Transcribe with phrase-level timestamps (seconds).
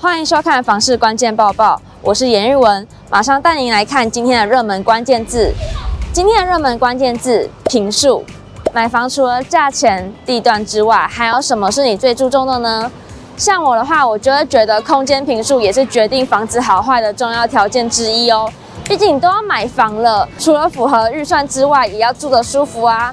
[0.00, 5.52] 欢迎收看房市关键报报，我是颜玉文，马上带您来看今天的热门关键字。
[6.12, 8.24] 今天的热门关键字：平数。
[8.72, 12.88] 买房除了价钱、地段之外，还有什么是你最注重的呢？
[13.36, 18.48] 像我的话，我就会觉得空间平数也是决定房子好坏的重要条件之一哦。
[18.84, 23.12] 毕竟你都要买房了，除了符合预算之外，也要住得舒服啊。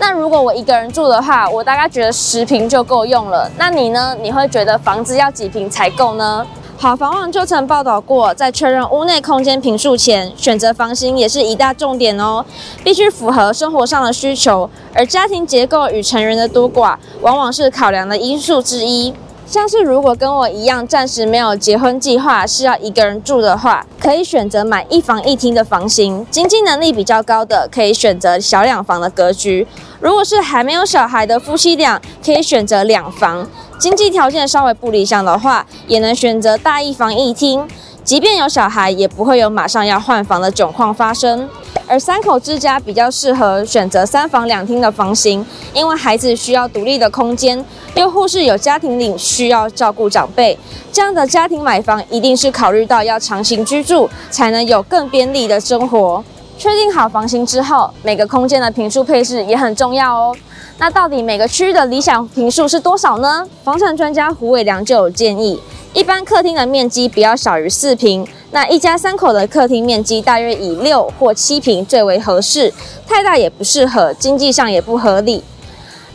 [0.00, 3.50] 那如果我一个人住的话，我大概觉得十平就够用了。
[3.58, 4.16] 那你呢？
[4.22, 6.46] 你会觉得房子要几平才够呢？
[6.76, 12.44] 好房网就曾报道过，在确认屋内空间平数前，选择房型也是一大重点哦，
[12.84, 14.70] 必须符合生活上的需求。
[14.94, 19.12] 而家庭结构与成员的多寡，往往是考量的因素之一。
[19.44, 29.66] 像是如果跟我一样暂时没有结婚计划，是要一个人住的话，可以选择买一房一厅的房型；经济能力比较高的，可以选择小两房的格局。
[30.00, 33.44] 如果是还没有小孩的夫妻俩，可以选择两房；
[33.78, 37.66] 经济条件稍微不理想的话，也能选择大一房一厅。
[38.04, 41.48] 即便有小孩，也不会有马上要换房的窘况发生。
[41.86, 47.62] 而三口之家比较适合选择三房两厅的房型，因为孩子需要独立的空间，
[47.94, 50.56] 又或是有家庭领需要照顾长辈，
[50.92, 56.24] 这样的家庭买房一定是考虑到要长期居住，才能有更便利的生活。
[56.58, 60.36] 确定好房型之后，每个空间的平数配置也很重要哦。
[60.78, 63.46] 那到底每个区域的理想平数是多少呢？
[63.62, 65.60] 房产专家胡伟良就有建议。
[65.94, 72.74] 一般客厅的面积不要小于四平，那一家三口的客厅面积大约以六或七平最为合适，
[73.06, 75.44] 太大也不适合，经济上也不合理，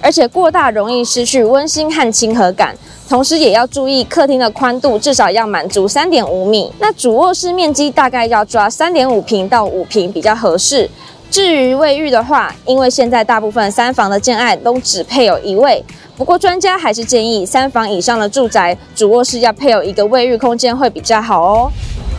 [0.04, 2.76] 而且过大容易失去温馨和亲和感。
[3.10, 10.90] 同时也要注意客厅的宽度至少要满足三点五米，那主卧室面积大概要抓三点五平到五平比较合适。
[11.30, 15.84] 至于卫浴的话，因为现在大部分三房的建案都只配有一卫，
[16.16, 21.72] 不过专家还是建议三房以上的住宅主卧室要配有一个卫浴空间会比较好哦。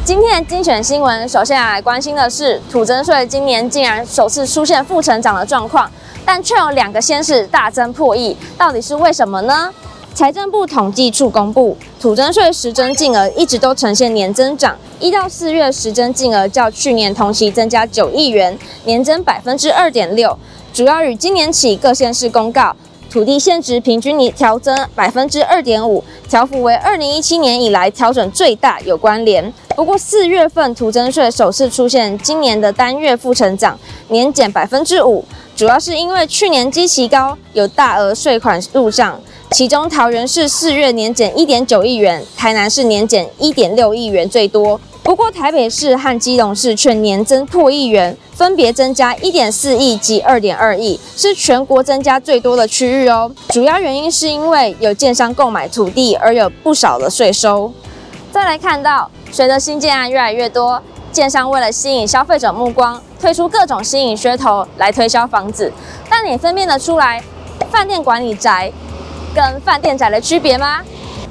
[0.05, 5.91] 今天的精选新闻，首先来关心的是土增税今年竟然首次出现负成长的状况，
[6.27, 9.73] 但却有两个县市大增破亿，到底是为什么呢？
[10.13, 20.39] 财政部统计处公布，土增税实增净额一直都呈现年增长，一到四月实增净额较去年同期增加九亿元，年增百分之二点六，
[20.75, 22.77] 主要与今年起各县市公告
[23.14, 29.55] 土地现值平均年调增百分之二点五，调幅为二零一七年以来调整最大有关联。
[29.77, 39.20] 不过四月份土增税首次出现今年的单月负成长，年减百分之五，主要是因为去年基期高，有大额税款入账。
[39.52, 44.81] 其中桃园市四月年减一点九亿元，台南市年减一点六亿元最多。
[45.14, 53.30] 不过台北市和基隆市却年增破亿元，分别增加一点四亿及二点二亿，是全国增加最多的区域哦。
[53.51, 57.73] 主要原因是因为有建商购买土地而有不少的税收。
[58.33, 60.83] 再来看到，随着新建案越来越多，
[61.13, 65.73] 建商为了吸引消费者目光，推出各种新颖噱头来推销房子。
[66.11, 67.23] 但你分辨得出来，
[67.70, 68.73] 饭店管理宅
[69.33, 70.81] 跟饭店宅的区别吗？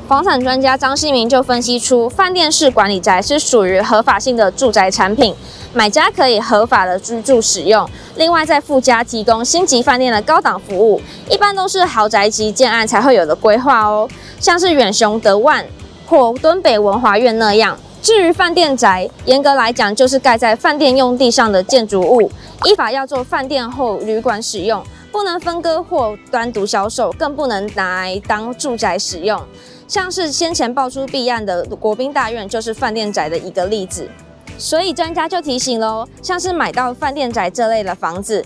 [0.08, 5.34] 房产专家张新明就分析出，饭店式管理宅是属于合法性的住宅产品，
[5.74, 14.10] 买家可以合法的居住使用，另外在附加提供星级饭店的高档服务，一般都是豪宅级建案才会有的规划哦，
[14.42, 15.66] 像是远雄德万
[16.06, 17.78] 或敦北文华苑那样。
[18.02, 22.30] 至于饭店宅，严格来讲就是盖在饭店用地上的建筑物，
[22.66, 24.84] 依法要做饭店后旅馆使用。
[25.14, 29.40] 不能分割或单独销售，更不能拿来当住宅使用。
[29.88, 34.10] 像是先前爆出弊案的国宾大院，就是饭店宅的一个例子。
[34.58, 38.44] 所以专家就提醒喽，像是买到饭店宅这类的房子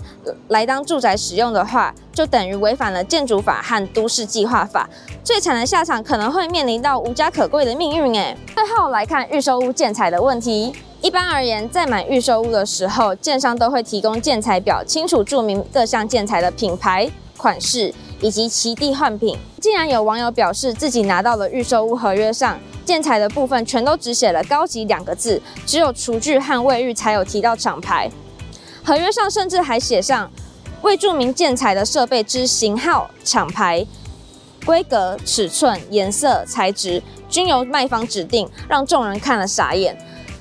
[0.48, 4.88] 来当住宅使用的话，就等于违反了建筑法和都市计划法，
[5.22, 8.14] 最惨的下场可能会面临到无家可归的命运。
[8.14, 10.74] 诶，最后来看预售屋建材的问题。
[11.00, 19.36] 一般而言，在买预售屋的时候，建商都会提供建材表，清楚注明各项建材的品牌、款式以及其地换品。
[19.60, 28.10] 竟然有网友表示，自己拿到了预售屋合约上，建材的部分全都只写了“高级”两个字，只有厨具和卫浴才有提到厂牌。
[28.84, 30.30] 合约上甚至还写上
[30.82, 33.86] 未注明建材的设备之型号、厂牌、
[34.64, 39.98] 规格、尺寸、颜色、材质均由卖方指定，让众人看了傻眼。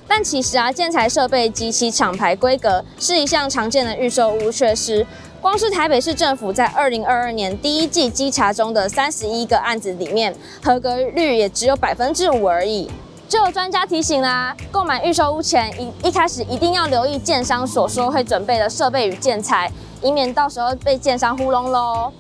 [0.08, 5.06] 但其实啊，建材设备及其厂牌规格是一项常见的预售屋缺失。
[5.40, 12.90] 光是台北市政府在二零二二年第一季稽查中的三十一个案子里面，合格率也只有百分之五而已。
[13.30, 22.12] 就有专家提醒啦，购买预售屋前一一开始一定要留意建商所说会准备的设备与建材，以免到时候被建商糊弄喽。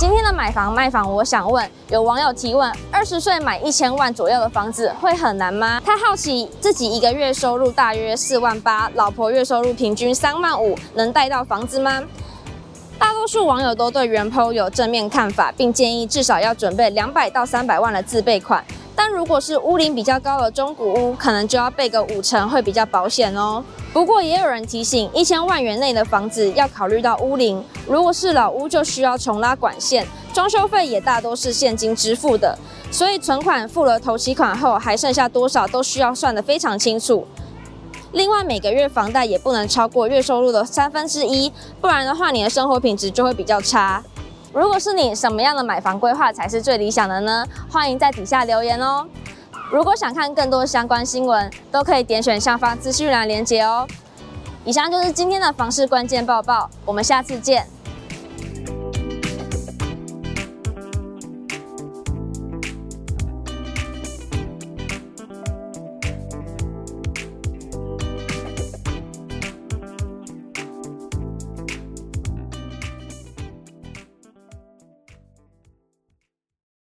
[0.00, 5.78] 今天的买房卖房，我想问，有网友提问：二十岁买一千万左右的房子会很难吗？
[5.84, 12.02] 他好奇自己一个月收入大约四万八，老婆月收入平均三万五，能贷到房子吗？
[12.98, 18.64] 大多数网友都对原 PO 有正面看法，并建议至少要准备两百到三百万的自备款。
[18.96, 23.62] 但如果是屋龄比较高的中古屋，可能就要备个五成，会比较保险哦。
[23.92, 32.56] 不过也有人提醒，一千万元内的房子要考虑到屋龄，如果是老屋就需要重拉管线，装修费也大多是现金支付的，
[32.92, 37.26] 所以存款付了头期款后，还剩下多少都需要算得非常清楚。
[38.12, 44.02] 另外，每个月房贷也不能超过月收入的三分之一，不然的话，你的生活品质就会比较差。
[44.52, 47.44] 如果是你，什么样的买房规划才是最理想的呢？
[47.68, 49.06] 欢迎在底下留言哦。
[49.70, 53.86] 如果想看更多相关新闻，都可以点选下方资讯栏连接哦。
[54.64, 57.64] 以上就是今天的房市关键报报，我们下次见。